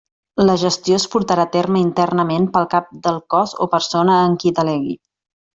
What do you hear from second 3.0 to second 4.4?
del Cos o persona en